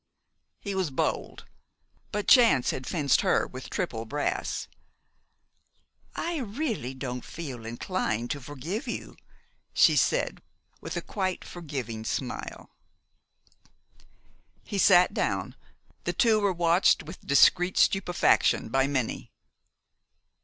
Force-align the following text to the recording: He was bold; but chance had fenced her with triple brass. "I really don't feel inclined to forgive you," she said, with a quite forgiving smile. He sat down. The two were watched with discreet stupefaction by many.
He 0.59 0.73
was 0.73 0.89
bold; 0.89 1.45
but 2.11 2.27
chance 2.27 2.71
had 2.71 2.87
fenced 2.87 3.21
her 3.21 3.45
with 3.45 3.69
triple 3.69 4.05
brass. 4.05 4.67
"I 6.15 6.37
really 6.39 6.95
don't 6.95 7.23
feel 7.23 7.67
inclined 7.67 8.31
to 8.31 8.41
forgive 8.41 8.87
you," 8.87 9.15
she 9.75 9.95
said, 9.95 10.41
with 10.81 10.97
a 10.97 11.03
quite 11.03 11.45
forgiving 11.45 12.03
smile. 12.03 12.71
He 14.63 14.79
sat 14.79 15.13
down. 15.13 15.55
The 16.05 16.13
two 16.13 16.39
were 16.39 16.51
watched 16.51 17.03
with 17.03 17.21
discreet 17.27 17.77
stupefaction 17.77 18.69
by 18.69 18.87
many. 18.87 19.31